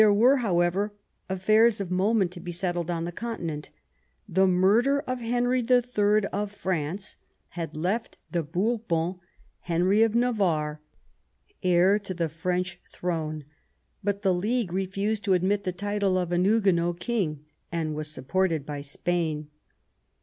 There 0.01 0.11
were, 0.11 0.37
however, 0.37 0.93
affairs 1.29 1.79
of 1.79 1.91
moment 1.91 2.31
to 2.31 2.39
be 2.39 2.51
settled 2.51 2.89
on 2.89 3.05
the 3.05 3.11
Continent. 3.11 3.69
The 4.27 4.47
murder 4.47 5.01
of 5.01 5.19
Henry 5.19 5.59
III. 5.59 6.25
of 6.33 6.51
France 6.51 7.17
had 7.49 7.77
left 7.77 8.17
the 8.31 8.41
Bourbon, 8.41 9.19
Henry 9.59 10.01
of 10.01 10.15
Navarre, 10.15 10.81
heir 11.61 11.99
to 11.99 12.15
the 12.15 12.29
French 12.29 12.81
throne; 12.91 13.45
but 14.03 14.23
the 14.23 14.33
league 14.33 14.73
refused 14.73 15.23
to 15.25 15.33
admit 15.33 15.65
the 15.65 15.71
title 15.71 16.17
of 16.17 16.31
a 16.31 16.39
Huguenot 16.39 16.99
King, 16.99 17.45
and 17.71 17.93
was 17.93 18.07
supported 18.07 18.65
by 18.65 18.81
Spain. 18.81 19.51